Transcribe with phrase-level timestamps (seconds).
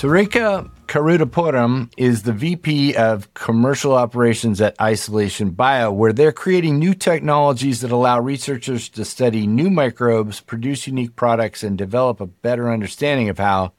[0.00, 6.94] Sarika Karudapuram is the VP of Commercial Operations at Isolation Bio, where they're creating new
[6.94, 12.72] technologies that allow researchers to study new microbes, produce unique products, and develop a better
[12.72, 13.74] understanding of how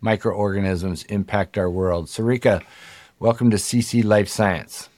[0.00, 2.06] microorganisms impact our world.
[2.06, 2.62] Sarika,
[3.18, 4.88] welcome to CC Life Science.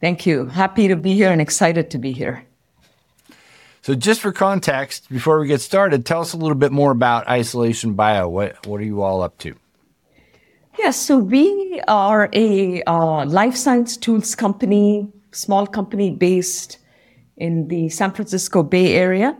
[0.00, 0.46] Thank you.
[0.46, 2.44] Happy to be here and excited to be here.
[3.82, 7.28] So, just for context, before we get started, tell us a little bit more about
[7.28, 8.28] Isolation Bio.
[8.28, 9.54] What, what are you all up to?
[10.78, 16.78] Yes, so we are a uh, life science tools company, small company based
[17.36, 19.36] in the San Francisco Bay Area.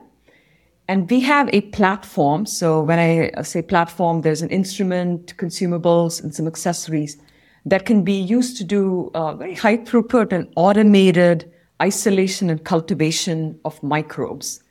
[0.88, 2.44] And we have a platform.
[2.44, 7.16] So when I say platform, there's an instrument, consumables, and some accessories
[7.64, 13.58] that can be used to do uh, very high throughput and automated isolation and cultivation
[13.64, 14.62] of microbes.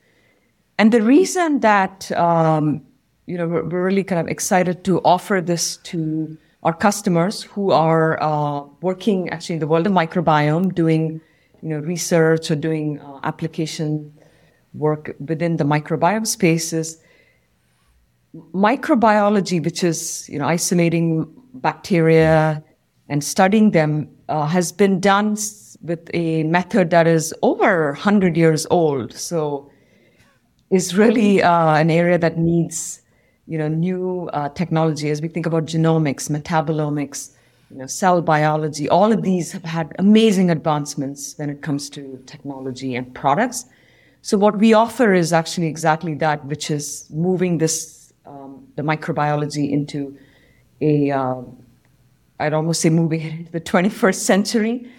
[0.77, 2.83] And the reason that um,
[3.25, 8.21] you know we're, really kind of excited to offer this to our customers who are
[8.21, 11.21] uh, working actually in the world of microbiome, doing
[11.61, 14.13] you know research or doing uh, application
[14.73, 16.97] work within the microbiome spaces.
[18.53, 22.63] Microbiology, which is you know isolating bacteria
[23.09, 25.35] and studying them, uh, has been done
[25.81, 29.13] with a method that is over 100 years old.
[29.13, 29.71] So
[30.71, 33.00] is really uh, an area that needs,
[33.47, 37.31] you know, new uh, technology as we think about genomics, metabolomics,
[37.69, 38.87] you know, cell biology.
[38.89, 43.65] All of these have had amazing advancements when it comes to technology and products.
[44.21, 49.71] So what we offer is actually exactly that, which is moving this, um, the microbiology
[49.71, 50.17] into
[50.79, 51.41] a, uh,
[52.39, 54.91] I'd almost say moving into the 21st century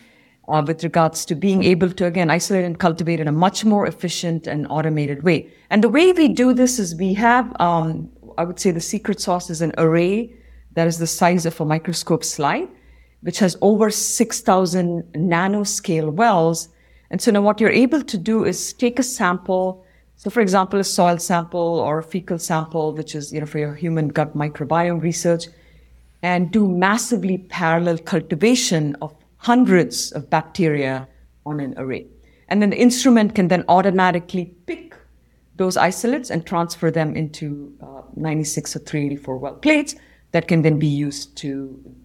[0.49, 3.87] uh, with regards to being able to, again, isolate and cultivate in a much more
[3.87, 5.49] efficient and automated way.
[5.71, 9.21] And the way we do this is we have, um, I would say the secret
[9.21, 10.33] sauce is an array
[10.75, 12.69] that is the size of a microscope slide,
[13.21, 16.69] which has over 6,000 nanoscale wells.
[17.11, 19.85] And so now what you're able to do is take a sample.
[20.17, 23.59] So for example, a soil sample or a fecal sample, which is, you know, for
[23.59, 25.47] your human gut microbiome research
[26.23, 31.09] and do massively parallel cultivation of hundreds of bacteria
[31.45, 32.07] on an array.
[32.49, 34.82] And then the instrument can then automatically pick
[35.63, 39.95] those isolates and transfer them into uh, 96 or 384 well plates
[40.33, 41.53] that can then be used to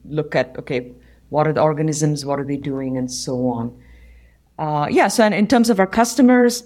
[0.05, 0.91] look at, okay,
[1.29, 3.65] what are the organisms, what are they doing, and so on.
[4.59, 6.63] Uh, yeah, so and in terms of our customers,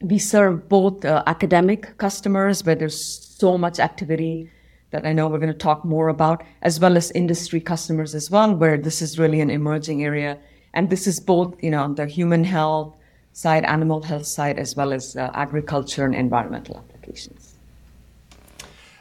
[0.00, 3.00] we serve both uh, academic customers where there's
[3.38, 4.50] so much activity
[4.90, 8.30] that I know we're going to talk more about, as well as industry customers as
[8.30, 10.38] well, where this is really an emerging area.
[10.72, 12.97] And this is both, you know, on the human health
[13.38, 17.54] side, animal health side, as well as uh, agriculture and environmental applications.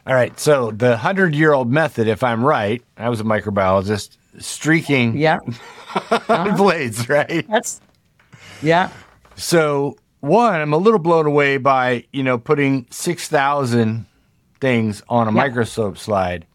[0.06, 0.40] All right.
[0.40, 5.40] So the hundred year old method, if I'm right, I was a microbiologist, streaking yeah.
[5.96, 6.56] uh-huh.
[6.56, 7.48] blades, right?
[7.50, 7.82] That's
[8.62, 8.92] yeah.
[9.36, 14.06] So one, I'm a little blown away by, you know, putting six thousand
[14.62, 15.36] things on a yep.
[15.36, 16.46] microscope slide.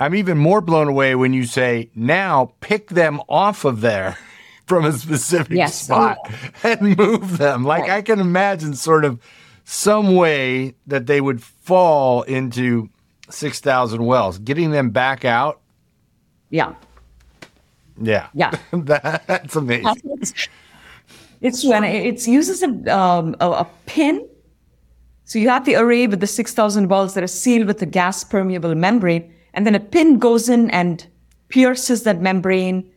[0.00, 4.18] I'm even more blown away when you say, now pick them off of there
[4.66, 5.82] from a specific yes.
[5.82, 6.18] spot
[6.62, 7.64] and move them.
[7.64, 7.92] Like right.
[7.92, 9.20] I can imagine sort of
[9.64, 12.88] some way that they would fall into
[13.30, 15.60] 6,000 wells, getting them back out.
[16.50, 16.74] Yeah.
[18.00, 18.28] Yeah.
[18.34, 18.52] Yeah.
[18.72, 19.96] That's amazing.
[21.40, 24.28] It's, when it uses a, um, a, a pin
[25.32, 28.22] so you have the array with the 6,000 wells that are sealed with a gas
[28.22, 31.06] permeable membrane, and then a pin goes in and
[31.48, 32.91] pierces that membrane.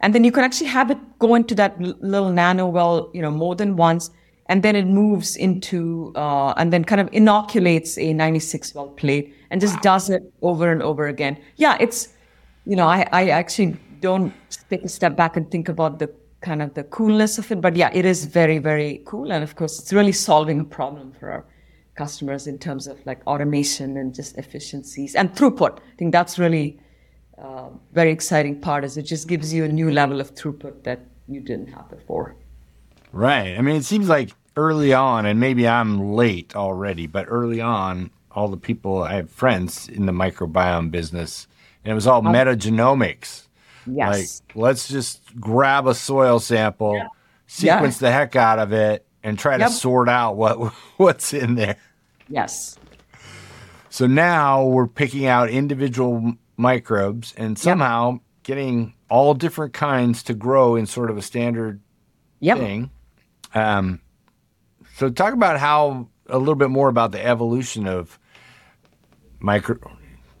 [0.00, 3.30] And then you can actually have it go into that little nano well, you know,
[3.30, 4.10] more than once.
[4.46, 9.34] And then it moves into, uh, and then kind of inoculates a 96 well plate
[9.50, 9.80] and just wow.
[9.82, 11.38] does it over and over again.
[11.56, 12.08] Yeah, it's,
[12.66, 14.32] you know, I, I actually don't
[14.68, 16.10] take a step back and think about the
[16.40, 17.60] kind of the coolness of it.
[17.60, 19.30] But yeah, it is very, very cool.
[19.32, 21.44] And of course, it's really solving a problem for our
[21.94, 25.78] customers in terms of like automation and just efficiencies and throughput.
[25.78, 26.80] I think that's really
[27.40, 31.00] uh, very exciting part is it just gives you a new level of throughput that
[31.26, 32.36] you didn't have before.
[33.12, 33.56] Right.
[33.56, 38.10] I mean, it seems like early on, and maybe I'm late already, but early on,
[38.32, 41.46] all the people I have friends in the microbiome business,
[41.84, 43.46] and it was all um, metagenomics.
[43.86, 44.42] Yes.
[44.46, 47.08] Like, let's just grab a soil sample, yeah.
[47.46, 48.08] sequence yeah.
[48.08, 49.68] the heck out of it, and try yep.
[49.68, 50.58] to sort out what
[50.96, 51.76] what's in there.
[52.28, 52.78] Yes.
[53.88, 58.20] So now we're picking out individual microbes and somehow yep.
[58.44, 61.80] getting all different kinds to grow in sort of a standard
[62.38, 62.58] yep.
[62.58, 62.90] thing.
[63.54, 64.00] Um,
[64.96, 68.18] so talk about how a little bit more about the evolution of
[69.40, 69.78] micro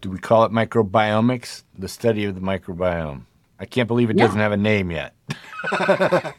[0.00, 1.62] do we call it microbiomics?
[1.78, 3.22] The study of the microbiome.
[3.58, 4.26] I can't believe it Yeah.
[4.26, 5.14] doesn't have a name yet.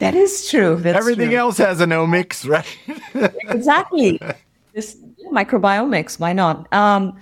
[0.00, 0.76] That is true.
[0.76, 1.38] That's Everything true.
[1.38, 2.78] else has an omics, right?
[3.48, 4.20] exactly.
[4.72, 4.96] This
[5.32, 6.20] microbiomics.
[6.20, 6.72] Why not?
[6.72, 7.18] Um,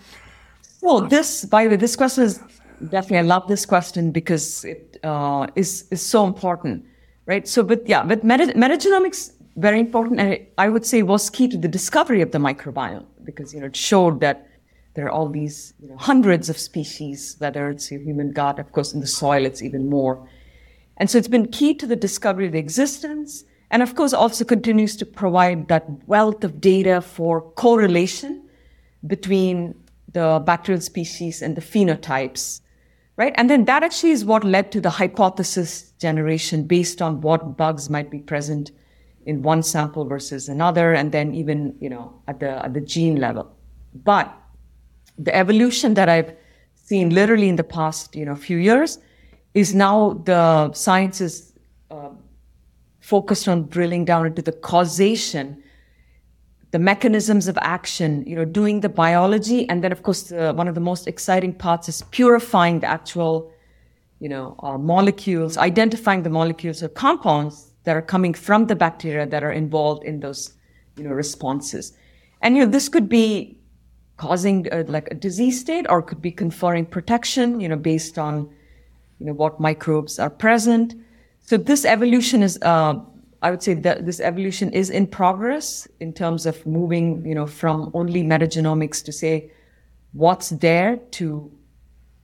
[0.80, 2.40] so this, by the way, this question is
[2.90, 3.18] definitely.
[3.18, 6.84] I love this question because it uh, is is so important,
[7.26, 7.46] right?
[7.48, 11.56] So, but yeah, but meta, metagenomics very important, and I would say was key to
[11.56, 14.48] the discovery of the microbiome because you know it showed that
[14.94, 18.72] there are all these you know, hundreds of species, whether it's your human gut, of
[18.72, 20.26] course, in the soil, it's even more.
[20.96, 24.44] And so it's been key to the discovery of the existence, and of course also
[24.44, 28.42] continues to provide that wealth of data for correlation
[29.06, 29.74] between
[30.16, 32.62] the bacterial species and the phenotypes,
[33.16, 33.34] right?
[33.36, 37.90] And then that actually is what led to the hypothesis generation based on what bugs
[37.90, 38.70] might be present
[39.26, 43.16] in one sample versus another, and then even you know at the at the gene
[43.16, 43.44] level.
[43.94, 44.32] But
[45.18, 46.32] the evolution that I've
[46.74, 48.98] seen literally in the past, you know, few years
[49.52, 51.52] is now the science is
[51.90, 52.10] uh,
[53.00, 55.62] focused on drilling down into the causation,
[56.70, 60.68] the mechanisms of action, you know, doing the biology, and then of course the, one
[60.68, 63.52] of the most exciting parts is purifying the actual,
[64.20, 69.26] you know, uh, molecules, identifying the molecules or compounds that are coming from the bacteria
[69.26, 70.54] that are involved in those,
[70.96, 71.92] you know, responses,
[72.42, 73.56] and you know this could be
[74.16, 78.48] causing uh, like a disease state or could be conferring protection, you know, based on,
[79.18, 80.94] you know, what microbes are present.
[81.42, 82.94] So this evolution is, uh,
[83.42, 87.46] I would say that this evolution is in progress in terms of moving, you know,
[87.46, 89.50] from only metagenomics to say
[90.12, 91.50] what's there to,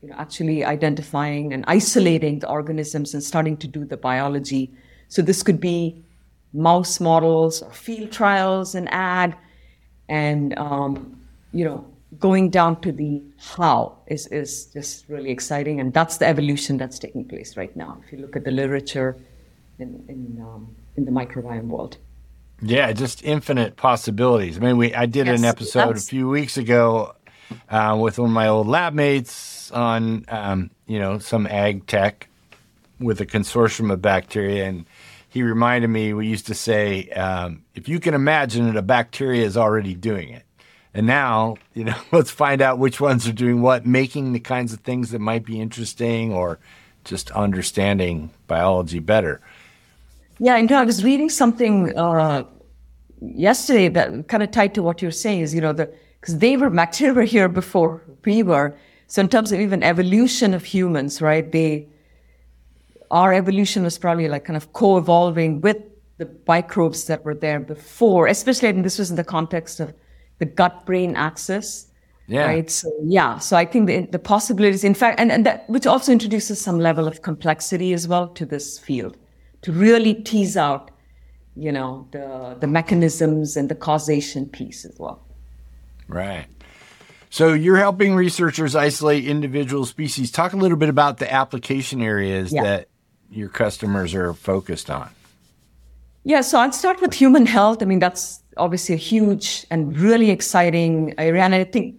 [0.03, 4.73] you know, actually identifying and isolating the organisms and starting to do the biology.
[5.09, 6.03] So this could be
[6.53, 9.35] mouse models or field trials and ag
[10.09, 11.19] and um,
[11.53, 11.87] you know
[12.19, 16.99] going down to the how is is just really exciting and that's the evolution that's
[16.99, 19.17] taking place right now if you look at the literature
[19.79, 21.97] in in, um, in the microbiome world
[22.61, 24.57] Yeah, just infinite possibilities.
[24.57, 27.15] I mean, we I did an Yes, episode a few weeks ago
[27.71, 32.29] uh, with one of my old lab mates on um, you know some ag tech
[33.01, 34.87] with a consortium of bacteria, and
[35.29, 39.45] he reminded me we used to say um, if you can imagine it, a bacteria
[39.45, 40.45] is already doing it.
[40.95, 44.73] And now, you know, let's find out which ones are doing what, making the kinds
[44.73, 46.59] of things that might be interesting or
[47.05, 49.41] just understanding biology better.
[50.43, 52.43] Yeah and i was reading something uh,
[53.21, 55.87] yesterday that kind of tied to what you're saying is you know the
[56.21, 58.69] because they were bacteria were here before we were
[59.07, 61.87] so in terms of even evolution of humans right they
[63.13, 65.77] our evolution was probably like kind of co-evolving with
[66.19, 69.95] the microbes that were there before, especially and this was in the context of
[70.39, 71.89] the gut-brain axis.
[72.29, 72.47] Yeah.
[72.47, 72.71] Right.
[72.71, 73.39] So yeah.
[73.39, 76.79] So I think the, the possibilities, in fact, and, and that which also introduces some
[76.79, 79.19] level of complexity as well to this field,
[79.63, 80.91] to really tease out,
[81.57, 85.25] you know, the the mechanisms and the causation piece as well.
[86.09, 86.47] Right.
[87.31, 90.31] So you're helping researchers isolate individual species.
[90.31, 92.63] Talk a little bit about the application areas Yeah.
[92.65, 92.89] that
[93.31, 95.09] your customers are focused on.
[96.25, 97.83] Yeah, so I'll start with human health.
[97.83, 101.43] I mean, that's obviously a huge and really exciting area.
[101.43, 101.97] And I think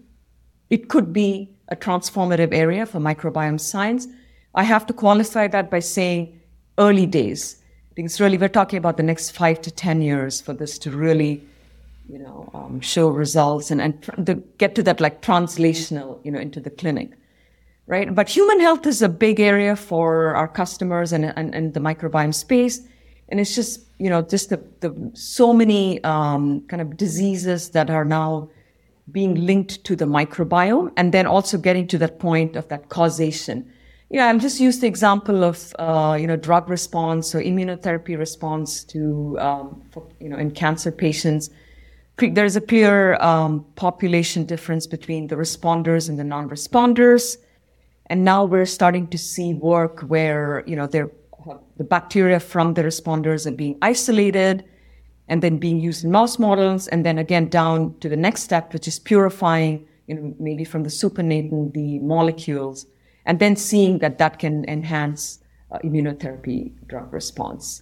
[0.69, 4.07] it could be a transformative area for microbiome science.
[4.53, 6.39] I have to qualify that by saying
[6.77, 7.57] early days.
[7.91, 10.77] I think it's really, we're talking about the next five to 10 years for this
[10.79, 11.43] to really,
[12.09, 16.39] you know, um, show results and, and the, get to that like translational, you know,
[16.39, 17.11] into the clinic
[17.87, 18.13] right?
[18.13, 22.33] But human health is a big area for our customers and, and, and the microbiome
[22.33, 22.81] space.
[23.29, 27.89] And it's just, you know, just the, the so many um, kind of diseases that
[27.89, 28.49] are now
[29.11, 33.69] being linked to the microbiome and then also getting to that point of that causation.
[34.19, 38.83] Know, I'll just use the example of, uh, you know, drug response or immunotherapy response
[38.85, 41.49] to, um, for, you know, in cancer patients
[42.17, 47.37] there's a clear um, population difference between the responders and the non-responders.
[48.07, 51.09] And now we're starting to see work where, you know, they're,
[51.77, 54.63] the bacteria from the responders are being isolated
[55.27, 56.87] and then being used in mouse models.
[56.87, 60.83] And then again, down to the next step, which is purifying, you know, maybe from
[60.83, 62.85] the supernatant, the molecules,
[63.25, 65.39] and then seeing that that can enhance
[65.71, 67.81] uh, immunotherapy drug response.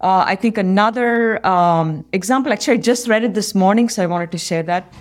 [0.00, 4.06] Uh, I think another um, example, actually, I just read it this morning, so I
[4.06, 4.92] wanted to share that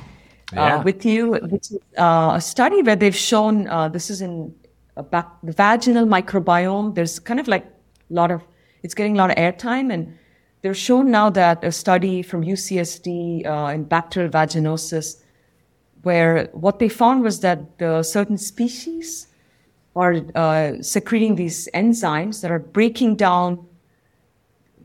[0.53, 0.77] Yeah.
[0.77, 4.55] uh, with you, which is uh, a study where they've shown uh, this is in
[4.95, 6.95] a bac- the vaginal microbiome.
[6.95, 8.41] There's kind of like a lot of,
[8.81, 10.17] it's getting a lot of airtime, and
[10.61, 15.21] they're shown now that a study from UCSD uh, in bacterial vaginosis
[16.03, 19.26] where what they found was that uh, certain species
[19.97, 23.65] are uh, secreting these enzymes that are breaking down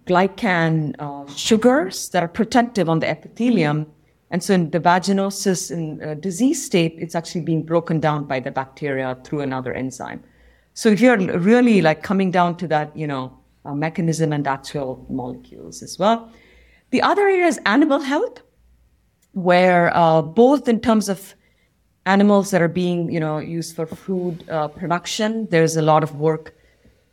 [0.06, 3.86] glycan uh, sugars that are protective on the epithelium.
[4.30, 8.40] And so in the vaginosis in uh, disease state, it's actually being broken down by
[8.40, 10.22] the bacteria through another enzyme.
[10.74, 15.82] So here, really like coming down to that, you know, uh, mechanism and actual molecules
[15.82, 16.32] as well.
[16.90, 18.40] The other area is animal health,
[19.32, 21.34] where uh, both in terms of
[22.06, 26.16] animals that are being, you know, used for food uh, production, there's a lot of
[26.16, 26.54] work,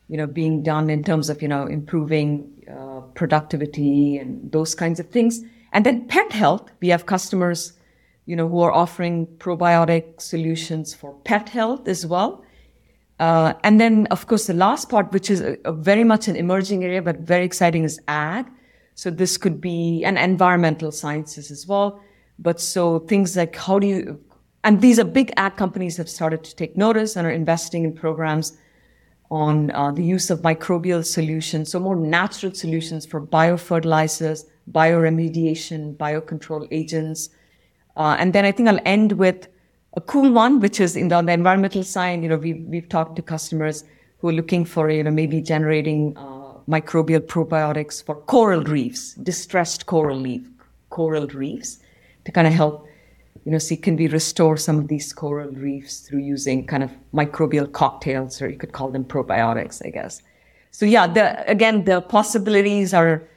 [0.08, 5.00] you know, being done in terms of, you know, improving uh, productivity and those kinds
[5.00, 5.44] of things.
[5.74, 7.74] And then pet health, we have customers,
[8.26, 12.44] you know, who are offering probiotic solutions for pet health as well.
[13.20, 16.36] Uh, and then, of course, the last part, which is a, a very much an
[16.36, 18.46] emerging area, but very exciting, is ag.
[18.96, 22.02] So this could be an environmental sciences as well.
[22.40, 24.20] But so things like how do you,
[24.64, 27.94] and these are big ag companies have started to take notice and are investing in
[27.94, 28.58] programs
[29.32, 36.68] on uh, the use of microbial solutions, so more natural solutions for biofertilizers, bioremediation, biocontrol
[36.72, 37.30] agents.
[37.96, 39.48] Uh, and then I think I'll end with
[39.94, 42.90] a cool one, which is in the, on the environmental side, you know, we've, we've
[42.90, 43.84] talked to customers
[44.18, 49.86] who are looking for, you know, maybe generating uh, microbial probiotics for coral reefs, distressed
[49.86, 50.48] coral reef,
[50.90, 51.80] coral reefs
[52.26, 52.88] to kind of help,
[53.50, 56.92] you know, see can we restore some of these coral reefs through using kind of
[57.12, 60.22] microbial cocktails, or you could call them probiotics, I guess.
[60.70, 63.28] So yeah, the, again, the possibilities are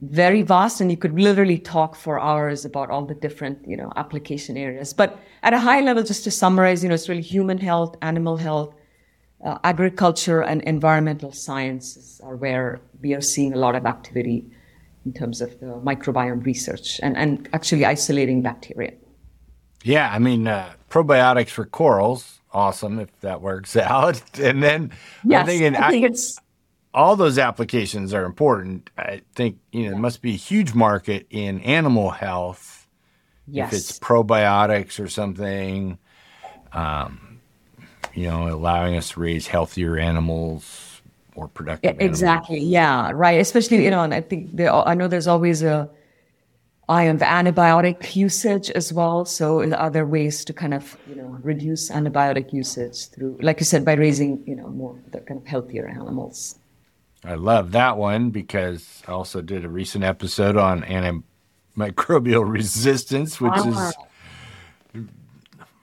[0.00, 3.92] very vast and you could literally talk for hours about all the different you know
[3.96, 7.58] application areas but at a high level just to summarize you know it's really human
[7.58, 8.74] health animal health
[9.44, 14.42] uh, agriculture and environmental sciences are where we are seeing a lot of activity
[15.04, 18.92] in terms of the microbiome research and, and actually isolating bacteria
[19.82, 24.90] yeah i mean uh, probiotics for corals awesome if that works out and then
[25.24, 26.38] yes, i'm thinking i think it's
[26.92, 28.90] all those applications are important.
[28.98, 32.88] I think you know there must be a huge market in animal health.
[33.46, 33.72] Yes.
[33.72, 35.98] If it's probiotics or something,
[36.72, 37.40] um,
[38.14, 41.02] you know, allowing us to raise healthier animals,
[41.36, 41.96] more productive.
[41.96, 42.56] Yeah, exactly.
[42.56, 42.72] Animals.
[42.72, 43.10] Yeah.
[43.12, 43.40] Right.
[43.40, 45.88] Especially you know, and I think there, I know there's always a
[46.90, 49.24] eye on the antibiotic usage as well.
[49.24, 53.64] So are there ways to kind of you know reduce antibiotic usage through, like you
[53.64, 56.58] said, by raising you know more the kind of healthier animals.
[57.24, 63.58] I love that one because I also did a recent episode on antimicrobial resistance, which
[63.58, 63.92] is ah.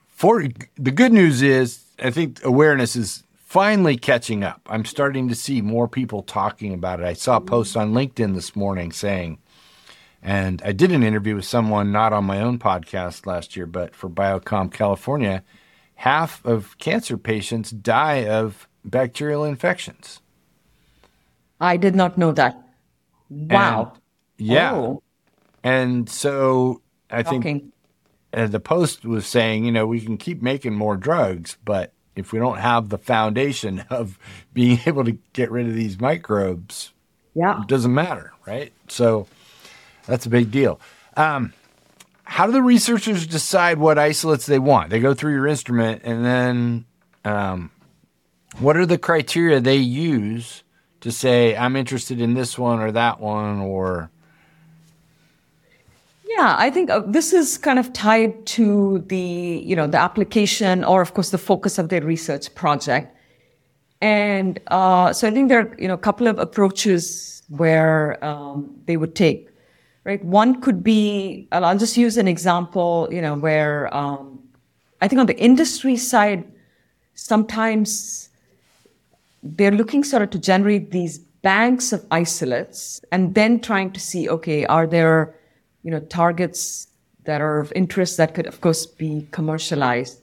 [0.08, 0.44] for
[0.76, 4.60] the good news is I think awareness is finally catching up.
[4.66, 7.06] I'm starting to see more people talking about it.
[7.06, 9.38] I saw a post on LinkedIn this morning saying,
[10.22, 13.94] and I did an interview with someone not on my own podcast last year, but
[13.94, 15.42] for Biocom California.
[15.94, 20.20] Half of cancer patients die of bacterial infections.
[21.60, 22.60] I did not know that.
[23.30, 23.92] Wow.
[24.38, 24.74] And, yeah.
[24.74, 25.02] Oh.
[25.64, 27.72] And so I think
[28.32, 32.32] uh, the post was saying, you know, we can keep making more drugs, but if
[32.32, 34.18] we don't have the foundation of
[34.52, 36.92] being able to get rid of these microbes,
[37.34, 38.72] yeah, it doesn't matter, right?
[38.88, 39.26] So
[40.08, 40.80] that's a big deal.
[41.16, 41.52] Um,
[42.24, 44.90] how do the researchers decide what isolates they want?
[44.90, 46.84] They go through your instrument, and then
[47.24, 47.70] um,
[48.58, 50.64] what are the criteria they use
[51.00, 54.10] to say I'm interested in this one or that one or
[56.28, 60.84] yeah, I think uh, this is kind of tied to the, you know, the application
[60.84, 63.16] or of course the focus of their research project.
[64.00, 68.72] And uh, so I think there are, you know, a couple of approaches where um,
[68.84, 69.48] they would take,
[70.08, 70.24] right?
[70.24, 74.42] One could be, I'll just use an example, you know, where um,
[75.02, 76.50] I think on the industry side,
[77.14, 78.30] sometimes
[79.42, 84.30] they're looking sort of to generate these banks of isolates and then trying to see,
[84.30, 85.34] okay, are there,
[85.82, 86.88] you know, targets
[87.24, 90.22] that are of interest that could, of course, be commercialized.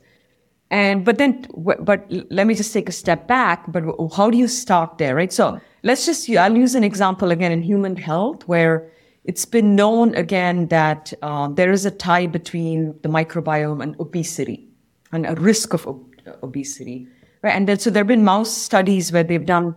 [0.72, 3.72] And, but then, but let me just take a step back.
[3.72, 3.84] But
[4.16, 5.32] how do you start there, right?
[5.32, 8.90] So let's just, I'll use an example again in human health where
[9.26, 14.68] it's been known again that uh, there is a tie between the microbiome and obesity
[15.12, 16.06] and a risk of ob-
[16.44, 17.08] obesity.
[17.42, 17.56] Right?
[17.56, 19.76] And then, so there have been mouse studies where they've done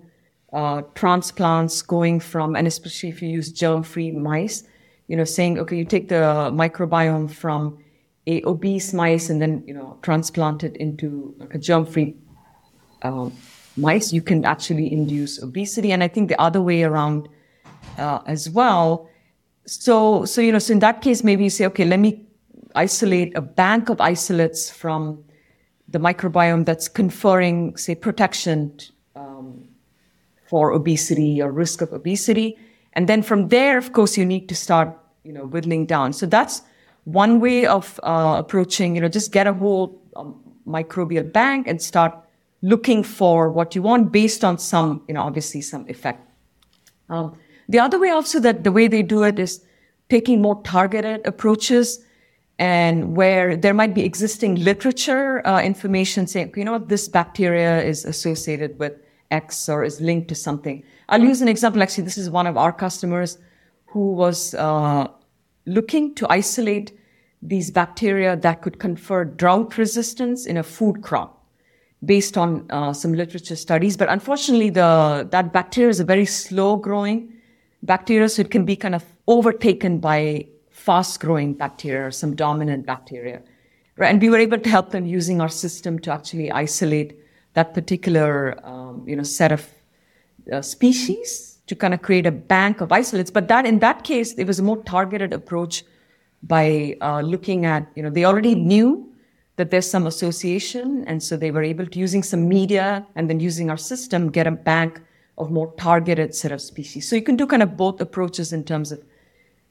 [0.52, 4.64] uh, transplants going from, and especially if you use germ-free mice,
[5.06, 7.78] you know, saying, okay, you take the microbiome from
[8.26, 12.14] a obese mice and then, you know, transplant it into a germ-free
[13.02, 13.32] um,
[13.76, 15.92] mice, you can actually induce obesity.
[15.92, 17.28] And I think the other way around
[17.96, 19.08] uh, as well.
[19.68, 22.24] So, so, you know, so in that case, maybe you say, okay, let me
[22.74, 25.22] isolate a bank of isolates from
[25.88, 28.78] the microbiome that's conferring, say, protection
[29.14, 29.68] um,
[30.48, 32.56] for obesity or risk of obesity.
[32.94, 34.88] And then from there, of course, you need to start,
[35.22, 36.14] you know, whittling down.
[36.14, 36.62] So that's
[37.04, 41.80] one way of uh, approaching, you know, just get a whole um, microbial bank and
[41.80, 42.14] start
[42.62, 46.26] looking for what you want based on some, you know, obviously some effect.
[47.10, 47.36] Um,
[47.68, 49.64] the other way also that the way they do it is
[50.08, 52.04] taking more targeted approaches
[52.58, 57.82] and where there might be existing literature uh, information saying, you know what, this bacteria
[57.82, 58.94] is associated with
[59.30, 60.82] X or is linked to something.
[61.08, 61.82] I'll use an example.
[61.82, 63.38] Actually, this is one of our customers
[63.86, 65.06] who was uh,
[65.66, 66.98] looking to isolate
[67.40, 71.44] these bacteria that could confer drought resistance in a food crop
[72.04, 73.96] based on uh, some literature studies.
[73.96, 77.32] But unfortunately, the, that bacteria is a very slow growing
[77.82, 82.86] bacteria, so it can be kind of overtaken by fast growing bacteria or some dominant
[82.86, 83.42] bacteria.
[83.96, 84.10] Right?
[84.10, 87.18] And we were able to help them using our system to actually isolate
[87.54, 89.68] that particular um, you know, set of
[90.52, 93.30] uh, species to kind of create a bank of isolates.
[93.30, 95.84] But that in that case, it was a more targeted approach
[96.42, 99.12] by uh, looking at, you know, they already knew
[99.56, 101.04] that there's some association.
[101.06, 104.46] And so they were able to, using some media and then using our system, get
[104.46, 105.02] a bank
[105.38, 107.08] of more targeted set of species.
[107.08, 109.02] So you can do kind of both approaches in terms of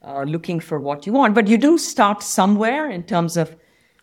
[0.02, 3.54] uh, looking for what you want, but you do start somewhere in terms of,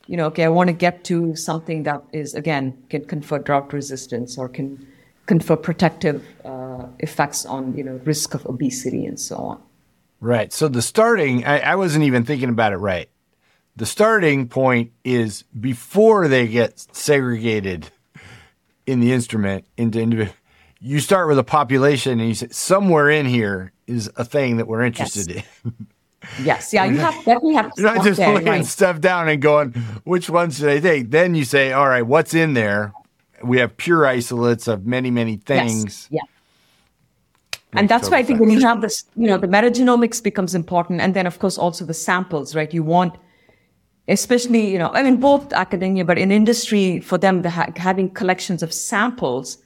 [0.07, 3.73] you know, okay, I want to get to something that is, again, can confer drought
[3.73, 4.87] resistance or can
[5.25, 9.61] confer protective uh, effects on, you know, risk of obesity and so on.
[10.21, 10.53] Right.
[10.53, 13.09] So the starting, I, I wasn't even thinking about it right
[13.75, 17.89] the starting point is before they get segregated
[18.85, 20.35] in the instrument into individual.
[20.85, 24.67] You start with a population, and you say somewhere in here is a thing that
[24.67, 25.45] we're interested yes.
[25.63, 25.87] in.
[26.41, 27.81] Yes, yeah, you have definitely have to.
[27.83, 28.65] You're not just laying right.
[28.65, 29.73] stuff down and going,
[30.05, 31.11] which ones should I take?
[31.11, 32.93] Then you say, all right, what's in there?
[33.43, 36.07] We have pure isolates of many, many things.
[36.09, 36.23] Yes.
[37.53, 37.79] Yeah.
[37.79, 40.99] and that's why I think when you have this, you know, the metagenomics becomes important.
[40.99, 42.73] And then, of course, also the samples, right?
[42.73, 43.15] You want
[44.07, 48.09] especially, you know, I mean, both academia, but in industry, for them, the ha- having
[48.09, 49.59] collections of samples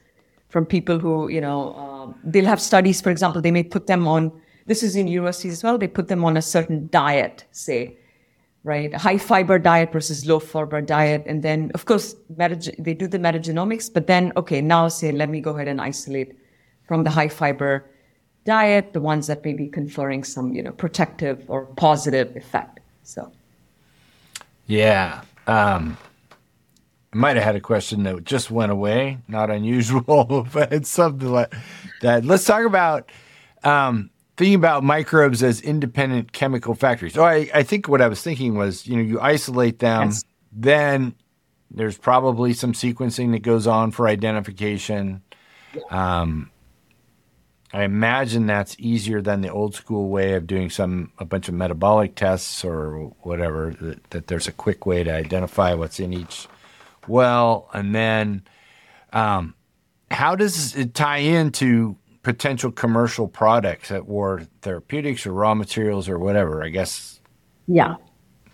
[0.49, 4.07] from people who, you know, uh, they'll have studies, for example, they may put them
[4.07, 4.31] on,
[4.65, 7.95] this is in universities as well, they put them on a certain diet, say,
[8.63, 8.93] right?
[8.93, 11.23] High fiber diet versus low fiber diet.
[11.27, 15.39] And then, of course, they do the metagenomics, but then, okay, now say, let me
[15.39, 16.35] go ahead and isolate
[16.87, 17.85] from the high fiber
[18.45, 22.79] diet, the ones that may be conferring some, you know, protective or positive effect.
[23.03, 23.31] So.
[24.65, 25.21] Yeah.
[25.45, 25.97] Um,
[27.13, 29.19] might have had a question that just went away.
[29.27, 31.53] Not unusual, but it's something like
[32.01, 32.25] that.
[32.25, 33.09] Let's talk about
[33.63, 37.13] um, thinking about microbes as independent chemical factories.
[37.13, 40.23] So I, I think what I was thinking was, you know, you isolate them, yes.
[40.51, 41.15] then
[41.71, 45.21] there's probably some sequencing that goes on for identification.
[45.89, 46.51] Um,
[47.71, 51.53] I imagine that's easier than the old school way of doing some a bunch of
[51.53, 53.75] metabolic tests or whatever.
[53.79, 56.47] That, that there's a quick way to identify what's in each
[57.07, 58.43] well, and then
[59.13, 59.55] um,
[60.11, 66.19] how does it tie into potential commercial products at War Therapeutics or raw materials or
[66.19, 66.63] whatever?
[66.63, 67.19] I guess.
[67.67, 67.95] Yeah.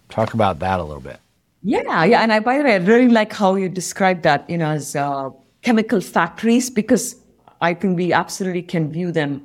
[0.10, 1.19] Talk about that a little bit.
[1.67, 4.55] Yeah, yeah, and I, by the way, I really like how you describe that, you
[4.55, 5.31] know, as uh,
[5.63, 7.15] chemical factories because
[7.60, 9.41] I think we absolutely can view them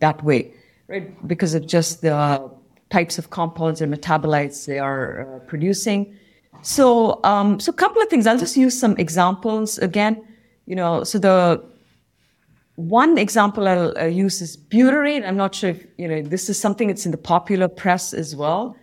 [0.00, 0.52] that way,
[0.86, 1.26] right?
[1.26, 2.50] Because of just the
[2.90, 6.14] types of compounds and metabolites they are uh, producing.
[6.62, 8.26] So, um, so a couple of things.
[8.26, 10.22] I'll just use some examples again.
[10.66, 11.64] You know, so the
[12.76, 15.26] one example I'll uh, use is butyrate.
[15.26, 18.36] I'm not sure if you know this is something that's in the popular press as
[18.36, 18.76] well.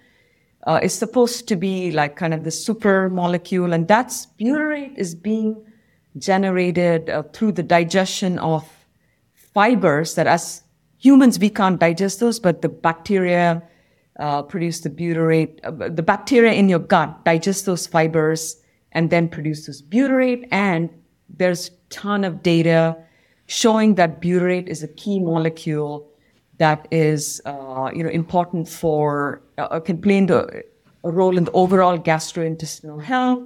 [0.65, 5.13] Uh, it's supposed to be like kind of the super molecule, and that's butyrate is
[5.13, 5.63] being
[6.17, 8.67] generated uh, through the digestion of
[9.33, 10.63] fibers that as
[10.97, 13.61] humans we can't digest those, but the bacteria
[14.19, 15.59] uh, produce the butyrate.
[15.63, 20.47] Uh, the bacteria in your gut digest those fibers and then produce this butyrate.
[20.51, 20.89] And
[21.29, 22.97] there's ton of data
[23.47, 26.09] showing that butyrate is a key molecule
[26.59, 30.63] that is, uh, you know, important for uh, can play into
[31.03, 33.43] a role in the overall gastrointestinal health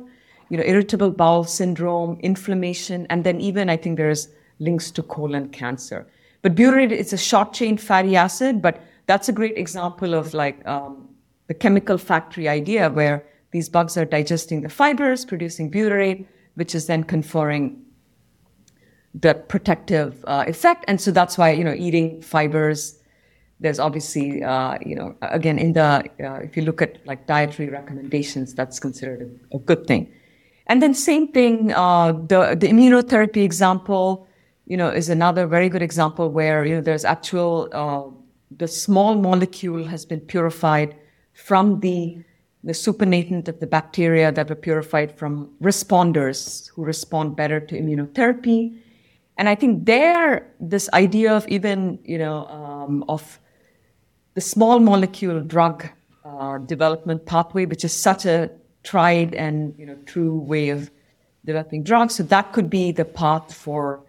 [0.50, 5.50] you know, irritable bowel syndrome, inflammation, and then even I think there's links to colon
[5.50, 6.08] cancer.
[6.42, 10.66] But butyrate is a short chain fatty acid, but that's a great example of like
[10.68, 11.10] um,
[11.48, 16.86] the chemical factory idea where these bugs are digesting the fibers, producing butyrate, which is
[16.88, 17.82] then conferring
[19.14, 20.86] the protective uh, effect.
[20.88, 23.00] And so that's why, you know, eating fibers
[23.60, 27.70] there's obviously, uh, you know, again, in the, uh, if you look at like dietary
[27.70, 30.12] recommendations, that's considered a, a good thing.
[30.68, 34.28] And then same thing, uh, the, the immunotherapy example,
[34.66, 38.04] you know, is another very good example where, you know, there's actual, uh,
[38.52, 40.96] the small molecule has been purified
[41.34, 42.18] from the,
[42.64, 48.78] the supernatant of the bacteria that were purified from responders who respond better to immunotherapy.
[49.38, 53.40] And I think there, this idea of even, you know, um, of
[54.34, 55.88] the small molecule drug
[56.26, 58.50] uh, development pathway, which is such a
[58.88, 60.90] tried and you know true way of
[61.46, 62.16] developing drugs.
[62.16, 64.02] So that could be the path for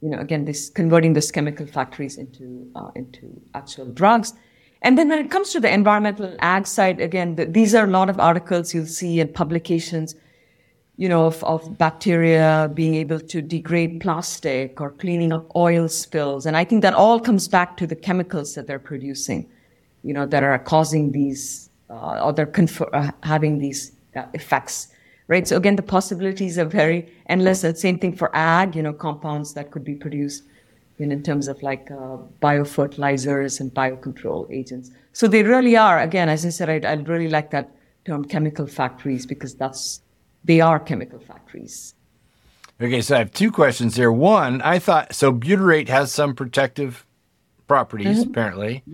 [0.00, 4.32] you know again this converting these chemical factories into uh, into actual drugs.
[4.80, 7.90] And then when it comes to the environmental ag side, again, the, these are a
[7.90, 10.14] lot of articles you'll see in publications,
[10.96, 16.46] you know, of, of bacteria being able to degrade plastic or cleaning up oil spills.
[16.46, 19.50] And I think that all comes back to the chemicals that they're producing
[20.02, 24.88] you know, that are causing these, uh, or they're confer- uh, having these uh, effects,
[25.28, 25.46] right?
[25.46, 27.60] So again, the possibilities are very endless.
[27.60, 30.42] The same thing for ag, you know, compounds that could be produced
[30.98, 34.90] in, in terms of like uh, biofertilizers and biocontrol agents.
[35.12, 37.70] So they really are, again, as I said, I, I really like that
[38.04, 40.00] term chemical factories because that's,
[40.44, 41.94] they are chemical factories.
[42.80, 44.12] Okay, so I have two questions here.
[44.12, 47.04] One, I thought so butyrate has some protective
[47.66, 48.30] properties, mm-hmm.
[48.30, 48.84] apparently.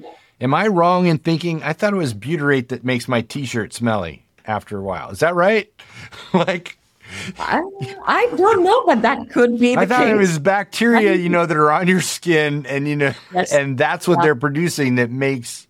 [0.41, 4.24] Am I wrong in thinking I thought it was butyrate that makes my t-shirt smelly
[4.47, 5.11] after a while?
[5.11, 5.73] Is that right?
[6.33, 6.79] like
[7.39, 7.63] I,
[8.07, 9.75] I, don't know, but that could be.
[9.75, 10.15] The I thought case.
[10.15, 13.53] it was bacteria, you know, that are on your skin, and you know, yes.
[13.53, 14.23] and that's what yeah.
[14.23, 15.67] they're producing that makes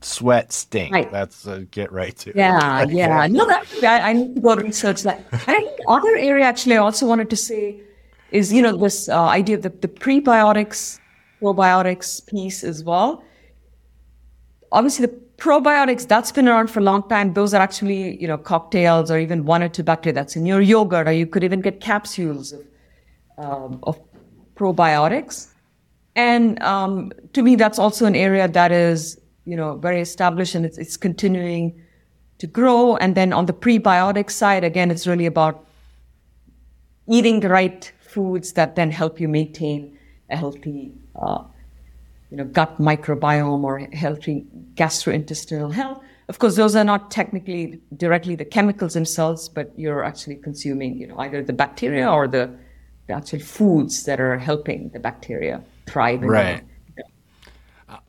[0.00, 0.92] sweat stink.
[0.92, 1.10] Right.
[1.10, 2.32] That's uh, get right to.
[2.36, 3.26] Yeah, yeah.
[3.28, 5.24] No, that I, I, need to go research that.
[5.32, 7.80] And I think other area actually I also wanted to say
[8.30, 10.98] is you know this uh, idea of the, the prebiotics,
[11.40, 13.22] probiotics piece as well
[14.72, 17.34] obviously the probiotics that's been around for a long time.
[17.34, 20.60] Those are actually you know cocktails or even one or two bacteria that's in your
[20.60, 22.66] yogurt or you could even get capsules of,
[23.38, 24.00] um, of
[24.56, 25.48] probiotics.
[26.16, 30.64] And um, to me that's also an area that is you know very established and
[30.64, 31.80] it's, it's continuing
[32.38, 32.96] to grow.
[32.96, 35.66] And then on the prebiotic side again it's really about
[37.08, 39.98] eating the right foods that then help you maintain
[40.30, 41.42] a healthy uh,
[42.32, 46.02] you know, gut microbiome or healthy gastrointestinal health.
[46.30, 51.08] Of course, those are not technically directly the chemicals themselves, but you're actually consuming, you
[51.08, 52.50] know, either the bacteria or the,
[53.06, 56.22] the actual foods that are helping the bacteria thrive.
[56.22, 56.62] Right.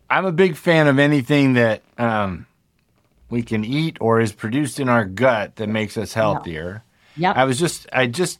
[0.09, 2.45] I'm a big fan of anything that um,
[3.29, 6.81] we can eat or is produced in our gut that makes us healthier.
[7.17, 7.33] Yeah.
[7.33, 8.39] I was just I just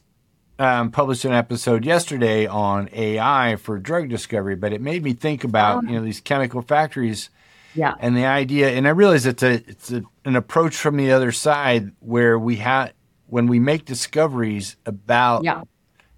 [0.58, 5.44] um, published an episode yesterday on AI for drug discovery, but it made me think
[5.44, 5.88] about oh.
[5.88, 7.30] you know these chemical factories.
[7.74, 7.94] Yeah.
[7.98, 11.32] And the idea, and I realize it's a it's a, an approach from the other
[11.32, 12.92] side where we have
[13.26, 15.62] when we make discoveries about yeah.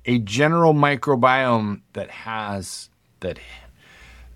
[0.04, 3.38] a general microbiome that has that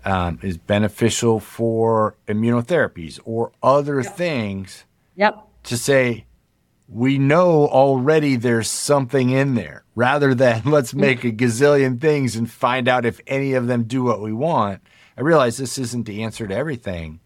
[0.03, 4.15] um, is beneficial for immunotherapies or other yep.
[4.15, 4.85] things.
[5.15, 5.47] Yep.
[5.65, 6.25] To say
[6.91, 10.99] we know already there's something in there rather than let's hmm.
[10.99, 14.81] make a gazillion things and find out if any of them do what we want.
[15.17, 17.21] I realize this isn't the answer to everything,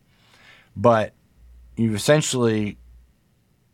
[0.76, 1.14] but
[1.76, 2.78] you've essentially,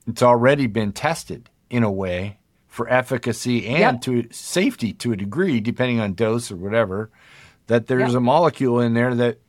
[0.08, 4.02] it's already been tested in a way for efficacy and yep.
[4.02, 7.10] to safety to a degree, depending on dose or whatever,
[7.68, 8.18] that there's yep.
[8.18, 9.40] a molecule in there that,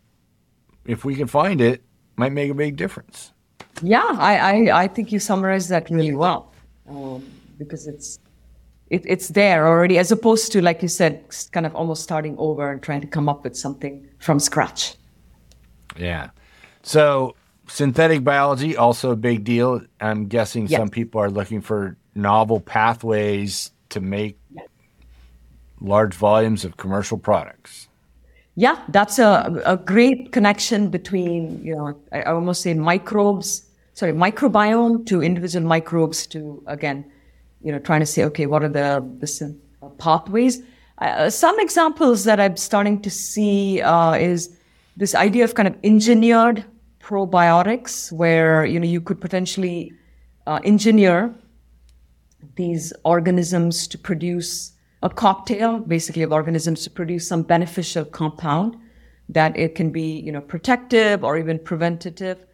[0.85, 1.85] if we can find it,
[2.17, 3.32] might make a big difference.
[3.83, 6.53] Yeah, I, I, I think you summarized that really well
[6.89, 7.25] um,
[7.59, 8.19] because it's
[8.91, 12.71] it, it's there already, as opposed to, like you said, kind of almost starting over
[12.71, 14.95] and trying to come up with something from scratch.
[15.97, 16.31] Yeah.
[16.83, 17.35] So
[17.69, 19.81] synthetic biology also a big deal.
[20.01, 20.79] I'm guessing yes.
[20.79, 24.69] some people are looking for novel pathways to make yes.
[25.81, 27.89] large volumes of commercial products.
[28.55, 35.07] Yeah, that's a, a great connection between, you know, I almost say microbes, sorry, microbiome
[35.07, 37.11] to individual microbes to, again,
[37.63, 40.63] you know, trying to say, okay, what are the, the uh, pathways?
[40.99, 44.57] Uh, some examples that I'm starting to see uh, is
[44.97, 46.65] this idea of kind of engineered
[47.01, 49.93] probiotics, where you know you could potentially
[50.47, 51.35] uh, engineer
[52.57, 58.77] these organisms to produce a cocktail, basically of organisms to produce some beneficial compound
[59.29, 62.45] that it can be you know protective or even preventative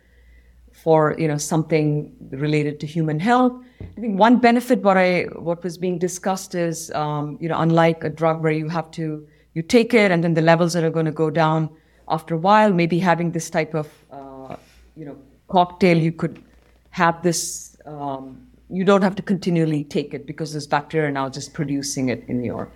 [0.82, 3.52] for you know something related to human health.
[3.80, 8.04] I think one benefit what I what was being discussed is um, you know unlike
[8.04, 10.90] a drug where you have to you take it and then the levels that are
[10.90, 11.68] going to go down
[12.08, 14.56] after a while, maybe having this type of, uh,
[14.96, 15.16] you know,
[15.48, 16.42] cocktail, you could
[16.90, 17.76] have this.
[17.86, 22.10] Um, you don't have to continually take it because this bacteria are now just producing
[22.10, 22.68] it in your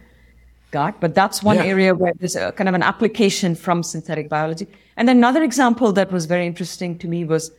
[0.70, 0.94] gut.
[1.00, 1.64] But that's one Yeah.
[1.64, 4.66] area where there's a kind of an application from synthetic biology.
[4.96, 7.50] And another example that was very interesting to me was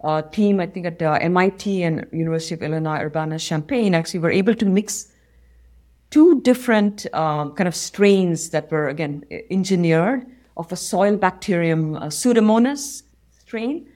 [0.00, 4.54] a team, I think at uh, MIT and University of Illinois Urbana-Champaign actually were able
[4.54, 5.12] to mix
[6.10, 12.06] two different um, kind of strains that were again engineered of a soil bacterium uh,
[12.06, 13.02] pseudomonas
[13.38, 13.88] strain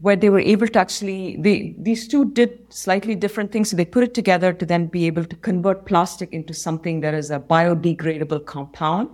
[0.00, 3.70] where they were able to actually they, these two did slightly different things.
[3.70, 7.14] So they put it together to then be able to convert plastic into something that
[7.14, 9.10] is a biodegradable compound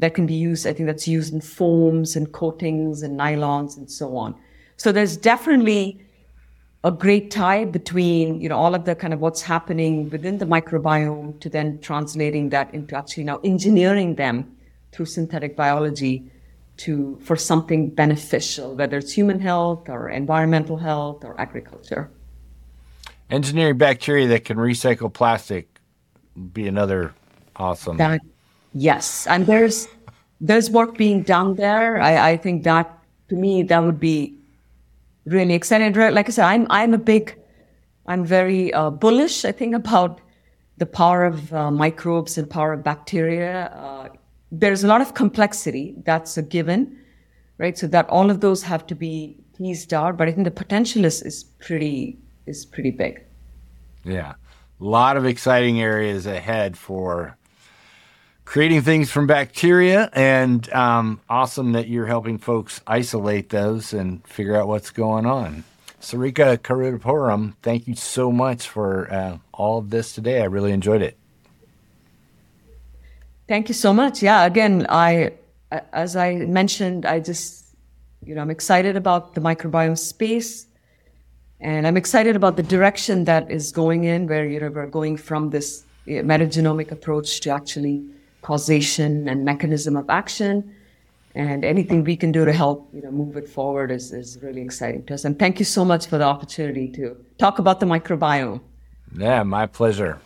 [0.00, 3.90] that can be used i think that's used in foams and coatings and nylons and
[3.90, 4.34] so on
[4.80, 6.00] so there's definitely
[6.84, 10.46] a great tie between you know all of the kind of what's happening within the
[10.46, 14.36] microbiome to then translating that into actually now engineering them
[14.92, 16.24] through synthetic biology
[16.78, 22.10] to for something beneficial whether it's human health or environmental health or agriculture
[23.28, 25.68] Engineering bacteria that can recycle plastic
[26.34, 27.12] would be another
[27.56, 27.98] awesome.
[27.98, 28.22] that
[28.72, 29.88] yes and there's
[30.40, 32.86] there's work being done there i, I think that
[33.28, 34.39] to me that would be
[35.30, 37.36] really exciting Re- like i said i'm i'm a big
[38.06, 40.20] i'm very uh, bullish i think about
[40.78, 43.66] the power of uh, microbes and power of bacteria.
[43.66, 44.08] Uh,
[44.50, 46.96] there's a lot of complexity that's a given
[47.58, 47.76] right?
[47.76, 51.04] So that all of those have to be teased out but i think the potential
[51.04, 53.22] is is pretty is pretty big.
[54.04, 54.32] Yeah.
[54.80, 57.36] A lot of exciting areas ahead for
[58.50, 64.56] creating things from bacteria, and um, awesome that you're helping folks isolate those and figure
[64.56, 65.62] out what's going on.
[66.00, 70.40] Sarika Karudapuram, thank you so much for uh, all of this today.
[70.40, 71.16] I really enjoyed it.
[73.46, 74.20] Thank you so much.
[74.20, 75.30] Yeah, again, I,
[75.92, 77.66] as I mentioned, I just,
[78.26, 80.66] you know, I'm excited about the microbiome space,
[81.60, 85.18] and I'm excited about the direction that is going in, where you know we're going
[85.18, 88.02] from this metagenomic approach to actually
[88.42, 90.74] causation and mechanism of action,
[91.34, 94.62] and anything we can do to help, you know, move it forward is is really
[94.62, 95.24] exciting to us.
[95.24, 98.60] And thank you so much for the opportunity to talk about the microbiome.
[99.16, 100.18] Yeah, my pleasure.